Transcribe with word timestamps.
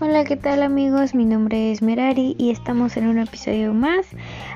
Hola, 0.00 0.24
¿qué 0.24 0.36
tal 0.36 0.62
amigos? 0.64 1.14
Mi 1.14 1.24
nombre 1.24 1.70
es 1.70 1.82
Merari 1.82 2.34
y 2.38 2.50
estamos 2.50 2.96
en 2.96 3.06
un 3.06 3.18
episodio 3.18 3.72
más 3.72 4.06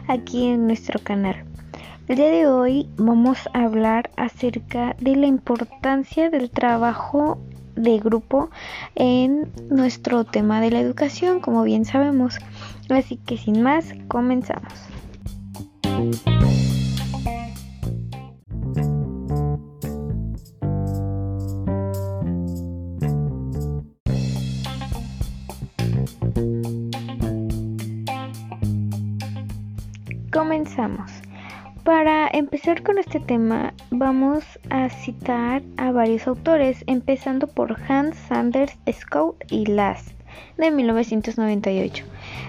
aquí 0.09 0.47
en 0.49 0.67
nuestro 0.67 0.99
canal. 1.01 1.45
El 2.09 2.17
día 2.17 2.31
de 2.31 2.49
hoy 2.49 2.89
vamos 2.97 3.39
a 3.53 3.63
hablar 3.63 4.11
acerca 4.17 4.97
de 4.99 5.15
la 5.15 5.27
importancia 5.27 6.31
del 6.31 6.51
trabajo 6.51 7.39
de 7.77 7.99
grupo 7.99 8.51
en 8.97 9.53
nuestro 9.71 10.25
tema 10.25 10.61
de 10.61 10.73
la 10.73 10.81
educación, 10.81 11.39
como 11.41 11.63
bien 11.63 11.85
sabemos. 11.85 12.39
Así 12.89 13.19
que 13.19 13.39
sin 13.39 13.63
más, 13.63 13.95
comenzamos. 14.09 14.73
Comenzamos. 30.65 31.11
Para 31.85 32.27
empezar 32.33 32.83
con 32.83 32.97
este 32.97 33.21
tema, 33.21 33.75
vamos 33.91 34.45
a 34.71 34.89
citar 34.89 35.61
a 35.77 35.93
varios 35.93 36.27
autores, 36.27 36.83
empezando 36.87 37.49
por 37.49 37.77
Hans 37.87 38.17
Sanders 38.17 38.73
Scout 38.91 39.37
y 39.51 39.67
Last 39.67 40.09
de 40.57 40.71
1998. 40.71 42.07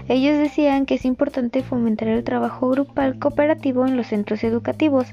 Ellos 0.08 0.38
decían 0.38 0.86
que 0.86 0.94
es 0.94 1.04
importante 1.04 1.62
fomentar 1.62 2.08
el 2.08 2.24
trabajo 2.24 2.70
grupal 2.70 3.18
cooperativo 3.18 3.86
en 3.86 3.98
los 3.98 4.06
centros 4.06 4.42
educativos, 4.44 5.08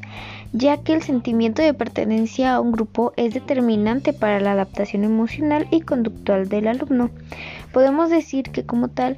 ya 0.53 0.77
que 0.77 0.93
el 0.93 1.01
sentimiento 1.01 1.61
de 1.61 1.73
pertenencia 1.73 2.55
a 2.55 2.61
un 2.61 2.71
grupo 2.71 3.11
es 3.17 3.33
determinante 3.33 4.13
para 4.13 4.39
la 4.39 4.53
adaptación 4.53 5.03
emocional 5.03 5.67
y 5.71 5.81
conductual 5.81 6.47
del 6.47 6.69
alumno. 6.69 7.09
Podemos 7.73 8.09
decir 8.09 8.49
que 8.51 8.65
como 8.65 8.87
tal, 8.87 9.17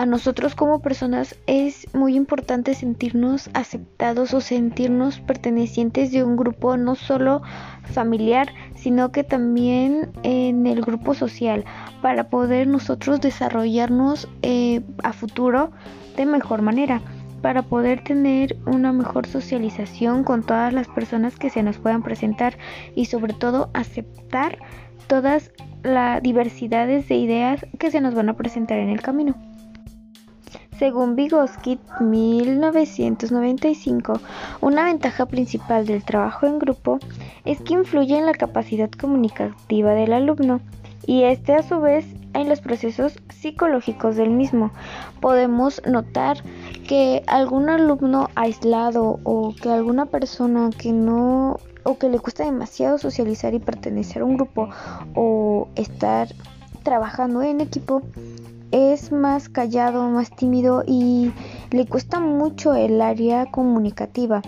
a 0.00 0.06
nosotros 0.06 0.54
como 0.54 0.80
personas 0.80 1.36
es 1.46 1.86
muy 1.92 2.16
importante 2.16 2.72
sentirnos 2.72 3.50
aceptados 3.52 4.32
o 4.32 4.40
sentirnos 4.40 5.20
pertenecientes 5.20 6.10
de 6.10 6.24
un 6.24 6.38
grupo 6.38 6.78
no 6.78 6.94
solo 6.94 7.42
familiar, 7.82 8.48
sino 8.76 9.12
que 9.12 9.24
también 9.24 10.10
en 10.22 10.66
el 10.66 10.80
grupo 10.80 11.12
social, 11.12 11.66
para 12.00 12.30
poder 12.30 12.66
nosotros 12.66 13.20
desarrollarnos 13.20 14.26
eh, 14.40 14.80
a 15.02 15.12
futuro 15.12 15.70
de 16.16 16.24
mejor 16.24 16.62
manera 16.62 17.02
para 17.42 17.60
poder 17.60 18.02
tener 18.02 18.56
una 18.64 18.94
mejor 18.94 19.26
socialización 19.26 20.24
con 20.24 20.44
todas 20.44 20.72
las 20.72 20.88
personas 20.88 21.36
que 21.36 21.50
se 21.50 21.62
nos 21.62 21.76
puedan 21.76 22.02
presentar 22.02 22.56
y 22.94 23.04
sobre 23.04 23.34
todo 23.34 23.68
aceptar 23.74 24.60
todas 25.08 25.52
las 25.82 26.22
diversidades 26.22 27.06
de 27.06 27.16
ideas 27.16 27.66
que 27.78 27.90
se 27.90 28.00
nos 28.00 28.14
van 28.14 28.30
a 28.30 28.36
presentar 28.38 28.78
en 28.78 28.88
el 28.88 29.02
camino. 29.02 29.49
Según 30.80 31.14
Vygotsky 31.14 31.78
1995, 32.00 34.14
una 34.62 34.86
ventaja 34.86 35.26
principal 35.26 35.84
del 35.84 36.02
trabajo 36.02 36.46
en 36.46 36.58
grupo 36.58 36.98
es 37.44 37.60
que 37.60 37.74
influye 37.74 38.16
en 38.16 38.24
la 38.24 38.32
capacidad 38.32 38.90
comunicativa 38.90 39.92
del 39.92 40.14
alumno 40.14 40.62
y 41.06 41.24
este 41.24 41.52
a 41.52 41.62
su 41.62 41.82
vez 41.82 42.06
en 42.32 42.48
los 42.48 42.62
procesos 42.62 43.18
psicológicos 43.28 44.16
del 44.16 44.30
mismo. 44.30 44.70
Podemos 45.20 45.82
notar 45.86 46.42
que 46.88 47.24
algún 47.26 47.68
alumno 47.68 48.30
aislado 48.34 49.20
o 49.24 49.54
que 49.54 49.68
alguna 49.68 50.06
persona 50.06 50.70
que 50.70 50.92
no 50.92 51.60
o 51.82 51.98
que 51.98 52.08
le 52.08 52.20
cuesta 52.20 52.46
demasiado 52.46 52.96
socializar 52.96 53.52
y 53.52 53.58
pertenecer 53.58 54.22
a 54.22 54.24
un 54.24 54.38
grupo 54.38 54.70
o 55.14 55.68
estar 55.74 56.28
trabajando 56.82 57.42
en 57.42 57.60
equipo 57.60 58.00
es 58.72 59.12
más 59.12 59.48
callado, 59.48 60.08
más 60.08 60.30
tímido 60.30 60.84
y 60.86 61.32
le 61.70 61.86
cuesta 61.86 62.20
mucho 62.20 62.74
el 62.74 63.00
área 63.00 63.46
comunicativa. 63.46 64.42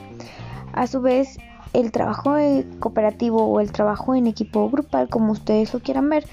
A 0.72 0.86
su 0.86 1.00
vez, 1.00 1.38
el 1.72 1.92
trabajo 1.92 2.36
cooperativo 2.78 3.44
o 3.44 3.60
el 3.60 3.72
trabajo 3.72 4.14
en 4.14 4.26
equipo 4.26 4.68
grupal, 4.70 5.08
como 5.08 5.32
ustedes 5.32 5.72
lo 5.72 5.80
quieran 5.80 6.08
ver, 6.08 6.26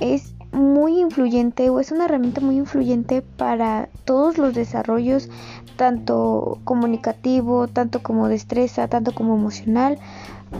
es 0.00 0.34
muy 0.52 1.00
influyente 1.00 1.68
o 1.70 1.80
es 1.80 1.92
una 1.92 2.06
herramienta 2.06 2.40
muy 2.40 2.56
influyente 2.56 3.22
para 3.22 3.88
todos 4.04 4.38
los 4.38 4.54
desarrollos, 4.54 5.28
tanto 5.76 6.58
comunicativo, 6.64 7.68
tanto 7.68 8.02
como 8.02 8.28
destreza, 8.28 8.88
tanto 8.88 9.12
como 9.12 9.34
emocional, 9.34 9.98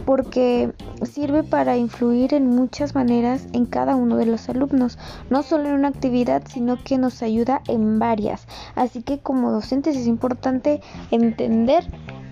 porque 0.05 0.73
sirve 1.03 1.43
para 1.43 1.77
influir 1.77 2.33
en 2.33 2.47
muchas 2.47 2.95
maneras 2.95 3.47
en 3.53 3.65
cada 3.65 3.95
uno 3.95 4.17
de 4.17 4.25
los 4.25 4.49
alumnos, 4.49 4.97
no 5.29 5.43
solo 5.43 5.69
en 5.69 5.75
una 5.75 5.89
actividad, 5.89 6.43
sino 6.47 6.81
que 6.83 6.97
nos 6.97 7.21
ayuda 7.21 7.61
en 7.67 7.99
varias. 7.99 8.47
Así 8.75 9.01
que 9.01 9.19
como 9.19 9.51
docentes 9.51 9.95
es 9.95 10.07
importante 10.07 10.81
entender 11.11 11.85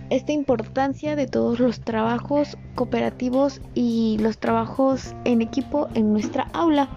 esta 0.10 0.32
importancia 0.32 1.16
de 1.16 1.28
todos 1.28 1.60
los 1.60 1.82
trabajos 1.82 2.58
cooperativos 2.76 3.62
y 3.74 4.18
los 4.20 4.38
trabajos 4.38 5.16
en 5.24 5.42
equipo 5.42 5.88
en 5.96 6.14
nuestra 6.14 6.48
aula. 6.54 6.90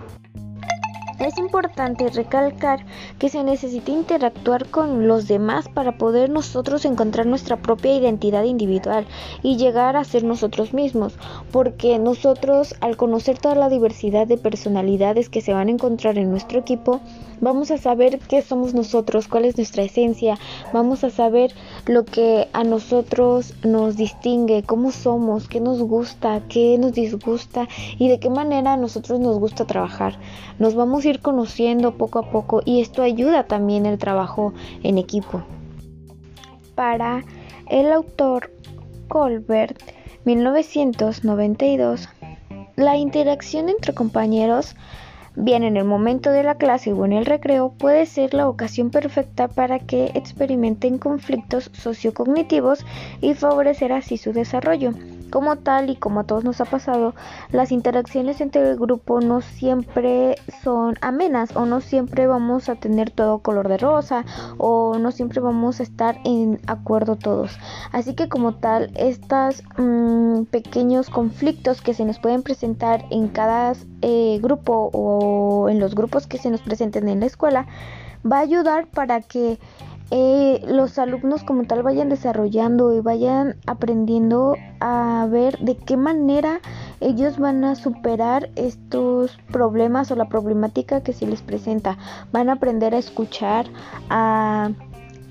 Es 1.19 1.37
importante 1.37 2.09
recalcar 2.11 2.87
que 3.19 3.29
se 3.29 3.43
necesita 3.43 3.91
interactuar 3.91 4.69
con 4.69 5.09
los 5.09 5.27
demás 5.27 5.69
para 5.69 5.99
poder 5.99 6.31
nosotros 6.31 6.85
encontrar 6.85 7.27
nuestra 7.27 7.57
propia 7.57 7.97
identidad 7.97 8.45
individual 8.45 9.05
y 9.43 9.57
llegar 9.57 9.97
a 9.97 10.05
ser 10.05 10.23
nosotros 10.23 10.73
mismos, 10.73 11.19
porque 11.51 11.99
nosotros 11.99 12.77
al 12.81 12.97
conocer 12.97 13.37
toda 13.37 13.57
la 13.57 13.69
diversidad 13.69 14.29
de 14.29 14.37
personalidades 14.37 15.29
que 15.29 15.41
se 15.41 15.53
van 15.53 15.67
a 15.67 15.73
encontrar 15.73 16.19
en 16.19 16.31
nuestro 16.31 16.61
equipo, 16.61 17.01
vamos 17.41 17.73
a 17.73 17.79
saber 17.79 18.21
qué 18.21 18.41
somos 18.41 18.73
nosotros, 18.75 19.27
cuál 19.27 19.45
es 19.45 19.57
nuestra 19.57 19.83
esencia, 19.83 20.39
vamos 20.73 21.03
a 21.03 21.11
saber 21.11 21.53
lo 21.87 22.05
que 22.05 22.49
a 22.53 22.63
nosotros 22.63 23.55
nos 23.65 23.97
distingue, 23.97 24.63
cómo 24.63 24.93
somos, 24.93 25.49
qué 25.49 25.59
nos 25.59 25.83
gusta, 25.83 26.43
qué 26.49 26.79
nos 26.79 26.93
disgusta 26.93 27.67
y 27.99 28.09
de 28.09 28.21
qué 28.21 28.31
manera 28.31 28.75
a 28.75 28.77
nosotros 28.77 29.19
nos 29.19 29.41
gusta 29.41 29.67
trabajar. 29.67 30.17
Nos 30.61 30.77
vamos 30.77 31.08
ir 31.11 31.21
conociendo 31.21 31.97
poco 31.97 32.19
a 32.19 32.31
poco 32.31 32.63
y 32.65 32.81
esto 32.81 33.03
ayuda 33.03 33.45
también 33.45 33.87
el 33.87 33.99
trabajo 33.99 34.53
en 34.83 34.99
equipo. 34.99 35.43
Para 36.75 37.25
el 37.69 37.93
autor 37.93 38.51
Colbert, 39.09 39.83
1992, 40.25 42.09
la 42.77 42.97
interacción 42.97 43.69
entre 43.69 43.95
compañeros, 43.95 44.77
bien 45.35 45.65
en 45.65 45.77
el 45.77 45.85
momento 45.85 46.31
de 46.31 46.43
la 46.43 46.57
clase 46.57 46.93
o 46.93 47.05
en 47.05 47.13
el 47.13 47.27
recreo, 47.27 47.73
puede 47.73 48.07
ser 48.07 48.35
la 48.35 48.49
ocasión 48.49 48.91
perfecta 48.91 49.49
para 49.49 49.79
que 49.79 50.13
experimenten 50.15 50.99
conflictos 50.99 51.71
sociocognitivos 51.73 52.85
y 53.21 53.35
favorecer 53.35 53.93
así 53.93 54.17
su 54.17 54.33
desarrollo. 54.33 54.93
Como 55.31 55.57
tal 55.57 55.91
y 55.91 55.97
como 55.97 56.21
a 56.21 56.25
todos 56.25 56.45
nos 56.45 56.61
ha 56.61 56.65
pasado, 56.65 57.15
las 57.51 57.73
interacciones 57.73 58.41
entre 58.41 58.71
el 58.71 58.79
grupo 58.79 59.21
no 59.21 59.41
siempre 59.41 60.37
son 60.63 60.97
amenas 61.01 61.55
o 61.55 61.67
no 61.67 61.81
siempre 61.81 62.27
vamos 62.27 62.69
a 62.69 62.77
tener 62.77 63.11
todo 63.11 63.39
color 63.41 63.69
de 63.69 63.77
rosa 63.77 64.25
o 64.57 64.99
no 64.99 65.13
siempre 65.13 65.41
vamos 65.41 65.81
a 65.81 65.83
estar 65.83 66.19
en 66.25 66.61
acuerdo 66.67 67.17
todos. 67.17 67.59
Así 67.93 68.15
que 68.15 68.29
como 68.29 68.55
tal, 68.55 68.91
estos 68.95 69.63
mm, 69.77 70.45
pequeños 70.45 71.11
conflictos 71.11 71.83
que 71.83 71.95
se 71.95 72.05
nos 72.05 72.19
pueden 72.19 72.43
presentar 72.43 73.05
en 73.11 73.29
cada 73.29 73.75
eh, 74.03 74.39
grupo 74.43 74.91
o 74.93 75.69
en 75.69 75.81
los 75.81 75.95
grupos 75.95 76.27
que 76.27 76.39
se 76.39 76.51
nos 76.51 76.61
presenten 76.61 77.09
en 77.09 77.21
la 77.21 77.27
escuela, 77.27 77.67
va 78.31 78.39
a 78.39 78.41
ayudar 78.43 78.87
para 78.87 79.21
que 79.21 79.59
eh, 80.11 80.63
los 80.67 80.99
alumnos 80.99 81.45
como 81.45 81.65
tal 81.65 81.83
vayan 81.83 82.09
desarrollando 82.09 82.95
y 82.95 83.01
vayan 83.01 83.57
aprendiendo 83.67 84.57
a 84.81 85.27
ver 85.31 85.59
de 85.59 85.77
qué 85.77 85.99
manera 85.99 86.61
ellos 87.01 87.39
van 87.39 87.63
a 87.65 87.75
superar 87.75 88.49
estos 88.57 89.39
problemas 89.53 90.11
o 90.11 90.17
la 90.17 90.29
problemática 90.29 91.03
que 91.03 91.13
se 91.13 91.27
les 91.27 91.43
presenta. 91.43 91.99
Van 92.33 92.49
a 92.49 92.55
aprender 92.55 92.95
a 92.95 92.99
escuchar, 92.99 93.67
a 94.09 94.71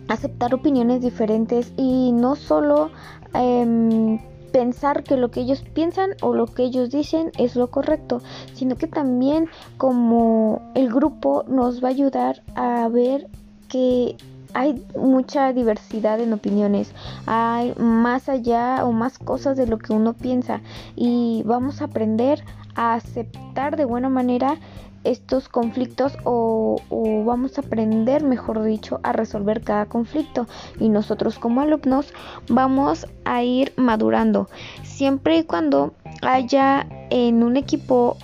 aceptar 0.10 0.54
opiniones 0.54 1.02
diferentes 1.02 1.74
y 1.76 2.12
no 2.12 2.36
solo 2.36 2.92
em, 3.34 4.20
pensar 4.52 5.04
que 5.04 5.18
lo 5.18 5.32
que 5.32 5.42
ellos 5.42 5.64
piensan 5.74 6.12
o 6.22 6.36
lo 6.36 6.46
que 6.46 6.64
ellos 6.64 6.92
dicen 6.92 7.32
es 7.40 7.56
lo 7.56 7.72
correcto, 7.72 8.22
sino 8.54 8.76
que 8.76 8.88
también 8.88 9.50
como 9.78 10.62
el 10.76 10.94
grupo 10.94 11.46
nos 11.48 11.84
va 11.84 11.88
a 11.88 11.92
ayudar 11.92 12.44
a 12.56 12.88
ver 12.88 13.28
que 13.68 14.16
hay 14.58 14.84
mucha 14.96 15.54
diversidad 15.54 16.20
en 16.20 16.34
opiniones, 16.34 16.92
hay 17.28 17.76
más 17.78 18.28
allá 18.28 18.84
o 18.86 18.92
más 18.92 19.20
cosas 19.20 19.56
de 19.56 19.68
lo 19.68 19.78
que 19.78 19.94
uno 19.94 20.14
piensa 20.14 20.62
y 20.96 21.44
vamos 21.46 21.80
a 21.80 21.86
aprender 21.86 22.44
a 22.74 22.96
aceptar 22.96 23.78
de 23.78 23.86
buena 23.86 24.10
manera 24.10 24.58
estos 25.04 25.48
conflictos 25.48 26.18
o, 26.24 26.82
vamos 27.24 27.60
a 27.60 27.62
aprender, 27.62 28.24
mejor 28.24 28.64
dicho, 28.64 29.00
a 29.04 29.14
resolver 29.14 29.62
cada 29.62 29.86
conflicto. 29.86 30.48
Y 30.80 30.90
nosotros 30.90 31.38
como 31.38 31.62
alumnos 31.62 32.12
vamos 32.50 33.06
a 33.26 33.44
ir 33.44 33.74
madurando. 33.78 34.50
Siempre 34.84 35.38
y 35.38 35.44
cuando 35.44 35.94
haya 36.24 36.88
en 37.10 37.44
un 37.44 37.58
equipo 37.58 38.18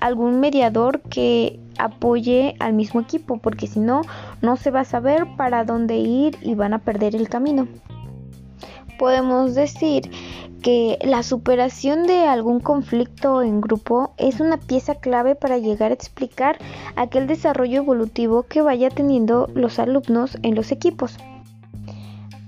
algún 0.00 0.40
mediador 0.40 1.02
que 1.02 1.60
apoye 1.78 2.56
al 2.58 2.72
mismo 2.72 3.00
equipo, 3.00 3.38
porque 3.38 3.66
si 3.66 3.80
no, 3.80 4.02
no 4.42 4.56
se 4.56 4.70
va 4.70 4.80
a 4.80 4.84
saber 4.84 5.26
para 5.36 5.64
dónde 5.64 5.96
ir 5.96 6.36
y 6.42 6.54
van 6.54 6.74
a 6.74 6.78
perder 6.78 7.14
el 7.14 7.28
camino. 7.28 7.68
Podemos 8.98 9.54
decir 9.54 10.10
que 10.62 10.98
la 11.02 11.22
superación 11.22 12.06
de 12.06 12.26
algún 12.26 12.60
conflicto 12.60 13.42
en 13.42 13.60
grupo 13.60 14.14
es 14.16 14.40
una 14.40 14.56
pieza 14.56 14.94
clave 14.94 15.34
para 15.34 15.58
llegar 15.58 15.90
a 15.90 15.94
explicar 15.94 16.58
aquel 16.96 17.26
desarrollo 17.26 17.82
evolutivo 17.82 18.44
que 18.44 18.62
vaya 18.62 18.88
teniendo 18.88 19.50
los 19.54 19.78
alumnos 19.78 20.38
en 20.42 20.54
los 20.54 20.72
equipos. 20.72 21.18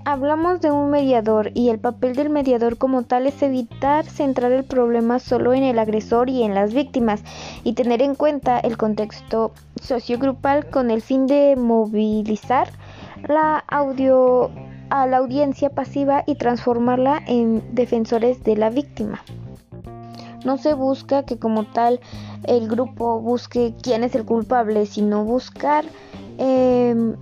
Hablamos 0.09 0.61
de 0.61 0.71
un 0.71 0.89
mediador 0.89 1.51
y 1.53 1.67
el 1.67 1.79
papel 1.79 2.15
del 2.15 2.29
mediador 2.29 2.77
como 2.77 3.03
tal 3.03 3.27
es 3.27 3.43
evitar 3.43 4.05
centrar 4.05 4.53
el 4.53 4.63
problema 4.63 5.19
solo 5.19 5.53
en 5.53 5.63
el 5.63 5.77
agresor 5.79 6.29
y 6.29 6.43
en 6.43 6.55
las 6.55 6.73
víctimas 6.73 7.21
y 7.65 7.73
tener 7.73 8.01
en 8.01 8.15
cuenta 8.15 8.57
el 8.57 8.77
contexto 8.77 9.51
sociogrupal 9.81 10.69
con 10.69 10.91
el 10.91 11.01
fin 11.01 11.27
de 11.27 11.57
movilizar 11.57 12.69
la 13.27 13.65
audio 13.67 14.49
a 14.89 15.07
la 15.07 15.17
audiencia 15.17 15.71
pasiva 15.71 16.23
y 16.25 16.35
transformarla 16.35 17.21
en 17.27 17.61
defensores 17.75 18.41
de 18.45 18.55
la 18.55 18.69
víctima. 18.69 19.21
No 20.45 20.57
se 20.57 20.73
busca 20.73 21.23
que 21.23 21.37
como 21.37 21.65
tal 21.65 21.99
el 22.45 22.69
grupo 22.69 23.19
busque 23.19 23.73
quién 23.83 24.05
es 24.05 24.15
el 24.15 24.23
culpable, 24.23 24.85
sino 24.85 25.25
buscar 25.25 25.83
em, 26.37 27.17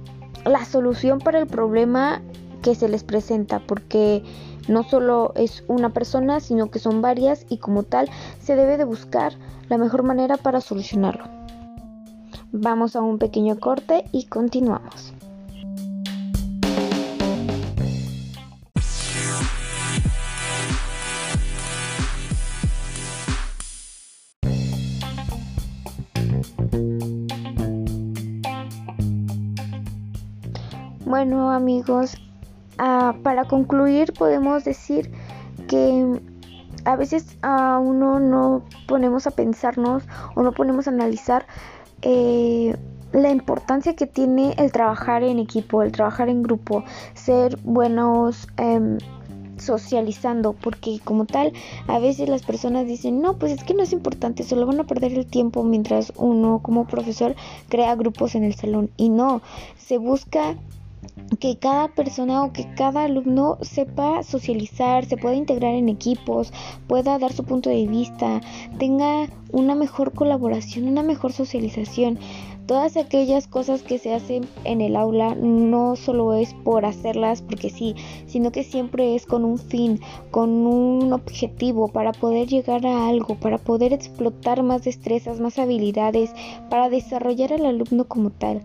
la 0.45 0.63
solución 0.65 1.17
para 1.17 1.39
el 1.39 1.47
problema 1.47 2.21
que 2.65 2.73
se 2.73 2.89
les 2.89 3.03
presenta, 3.03 3.59
porque 3.59 4.23
no 4.67 4.81
solo 4.81 5.33
es 5.35 5.63
una 5.67 5.93
persona, 5.93 6.39
sino 6.39 6.71
que 6.71 6.79
son 6.79 6.99
varias 6.99 7.45
y 7.47 7.59
como 7.59 7.83
tal 7.83 8.09
se 8.39 8.55
debe 8.55 8.77
de 8.77 8.85
buscar 8.85 9.33
la 9.69 9.77
mejor 9.77 10.01
manera 10.01 10.37
para 10.37 10.61
solucionarlo. 10.61 11.25
Vamos 12.51 12.95
a 12.95 13.03
un 13.03 13.19
pequeño 13.19 13.59
corte 13.59 14.05
y 14.11 14.25
continuamos. 14.25 15.13
Bueno 31.05 31.51
amigos, 31.51 32.17
Ah, 32.77 33.15
para 33.23 33.45
concluir 33.45 34.11
podemos 34.13 34.65
decir 34.65 35.09
que 35.67 36.19
a 36.83 36.95
veces 36.95 37.37
a 37.41 37.79
uno 37.79 38.19
no 38.19 38.63
ponemos 38.87 39.27
a 39.27 39.31
pensarnos 39.31 40.03
o 40.35 40.43
no 40.43 40.51
ponemos 40.51 40.87
a 40.87 40.91
analizar 40.91 41.47
eh, 42.01 42.75
la 43.13 43.31
importancia 43.31 43.95
que 43.95 44.07
tiene 44.07 44.55
el 44.57 44.71
trabajar 44.73 45.23
en 45.23 45.39
equipo, 45.39 45.81
el 45.81 45.91
trabajar 45.93 46.27
en 46.27 46.43
grupo, 46.43 46.83
ser 47.13 47.57
buenos 47.63 48.47
em, 48.57 48.97
socializando, 49.57 50.51
porque 50.51 50.99
como 51.03 51.25
tal, 51.25 51.53
a 51.87 51.99
veces 51.99 52.27
las 52.27 52.43
personas 52.43 52.85
dicen, 52.85 53.21
no, 53.21 53.37
pues 53.37 53.53
es 53.53 53.63
que 53.63 53.73
no 53.73 53.83
es 53.83 53.93
importante, 53.93 54.43
solo 54.43 54.65
van 54.65 54.81
a 54.81 54.83
perder 54.83 55.13
el 55.13 55.25
tiempo 55.25 55.63
mientras 55.63 56.11
uno 56.17 56.59
como 56.61 56.87
profesor 56.87 57.35
crea 57.69 57.95
grupos 57.95 58.35
en 58.35 58.43
el 58.43 58.53
salón. 58.53 58.89
Y 58.97 59.09
no, 59.09 59.41
se 59.77 59.97
busca 59.97 60.55
que 61.39 61.57
cada 61.57 61.87
persona 61.89 62.43
o 62.43 62.53
que 62.53 62.65
cada 62.75 63.03
alumno 63.03 63.57
sepa 63.61 64.23
socializar, 64.23 65.05
se 65.05 65.17
pueda 65.17 65.35
integrar 65.35 65.73
en 65.73 65.89
equipos, 65.89 66.51
pueda 66.87 67.19
dar 67.19 67.33
su 67.33 67.43
punto 67.43 67.69
de 67.69 67.87
vista, 67.87 68.41
tenga 68.79 69.29
una 69.51 69.75
mejor 69.75 70.13
colaboración, 70.13 70.87
una 70.87 71.03
mejor 71.03 71.33
socialización. 71.33 72.19
Todas 72.67 72.97
aquellas 72.97 73.47
cosas 73.47 73.83
que 73.83 73.99
se 73.99 74.13
hacen 74.13 74.47
en 74.63 74.81
el 74.81 74.95
aula 74.95 75.35
no 75.35 75.95
solo 75.95 76.33
es 76.33 76.55
por 76.63 76.83
hacerlas 76.83 77.43
porque 77.43 77.69
sí, 77.69 77.95
sino 78.25 78.51
que 78.51 78.63
siempre 78.63 79.15
es 79.15 79.27
con 79.27 79.45
un 79.45 79.59
fin, 79.59 79.99
con 80.31 80.49
un 80.65 81.13
objetivo 81.13 81.89
para 81.89 82.11
poder 82.11 82.47
llegar 82.47 82.87
a 82.87 83.07
algo, 83.07 83.35
para 83.35 83.59
poder 83.59 83.93
explotar 83.93 84.63
más 84.63 84.83
destrezas, 84.83 85.39
más 85.39 85.59
habilidades, 85.59 86.31
para 86.69 86.89
desarrollar 86.89 87.53
al 87.53 87.67
alumno 87.67 88.05
como 88.05 88.31
tal. 88.31 88.63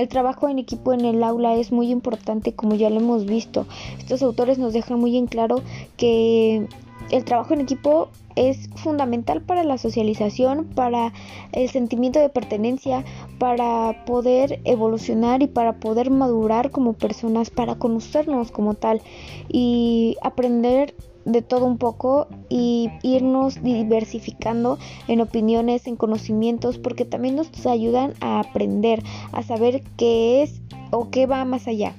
El 0.00 0.08
trabajo 0.08 0.48
en 0.48 0.58
equipo 0.58 0.94
en 0.94 1.04
el 1.04 1.22
aula 1.22 1.56
es 1.56 1.72
muy 1.72 1.90
importante 1.90 2.54
como 2.54 2.74
ya 2.74 2.88
lo 2.88 3.00
hemos 3.00 3.26
visto. 3.26 3.66
Estos 3.98 4.22
autores 4.22 4.56
nos 4.56 4.72
dejan 4.72 4.98
muy 4.98 5.18
en 5.18 5.26
claro 5.26 5.60
que 5.98 6.66
el 7.10 7.24
trabajo 7.26 7.52
en 7.52 7.60
equipo 7.60 8.08
es 8.34 8.70
fundamental 8.76 9.42
para 9.42 9.62
la 9.62 9.76
socialización, 9.76 10.64
para 10.74 11.12
el 11.52 11.68
sentimiento 11.68 12.18
de 12.18 12.30
pertenencia, 12.30 13.04
para 13.38 14.06
poder 14.06 14.60
evolucionar 14.64 15.42
y 15.42 15.48
para 15.48 15.74
poder 15.74 16.10
madurar 16.10 16.70
como 16.70 16.94
personas, 16.94 17.50
para 17.50 17.74
conocernos 17.74 18.50
como 18.52 18.72
tal 18.72 19.02
y 19.50 20.16
aprender 20.22 20.94
de 21.24 21.42
todo 21.42 21.66
un 21.66 21.78
poco 21.78 22.28
y 22.48 22.90
irnos 23.02 23.62
diversificando 23.62 24.78
en 25.08 25.20
opiniones, 25.20 25.86
en 25.86 25.96
conocimientos, 25.96 26.78
porque 26.78 27.04
también 27.04 27.36
nos 27.36 27.66
ayudan 27.66 28.14
a 28.20 28.40
aprender, 28.40 29.02
a 29.32 29.42
saber 29.42 29.82
qué 29.96 30.42
es 30.42 30.60
o 30.90 31.10
qué 31.10 31.26
va 31.26 31.44
más 31.44 31.66
allá 31.66 31.94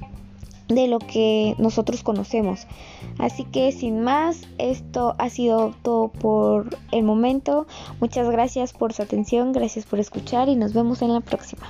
de 0.68 0.88
lo 0.88 1.00
que 1.00 1.56
nosotros 1.58 2.04
conocemos. 2.04 2.68
Así 3.18 3.44
que 3.44 3.72
sin 3.72 4.02
más, 4.02 4.48
esto 4.58 5.16
ha 5.18 5.30
sido 5.30 5.74
todo 5.82 6.08
por 6.08 6.78
el 6.92 7.04
momento. 7.04 7.68
Muchas 8.00 8.30
gracias 8.30 8.74
por 8.74 8.94
su 8.94 9.02
atención, 9.02 9.52
gracias 9.52 9.86
por 9.86 10.00
escuchar 10.00 10.50
y 10.50 10.56
nos 10.56 10.74
vemos 10.74 11.02
en 11.02 11.14
la 11.14 11.22
próxima. 11.22 11.68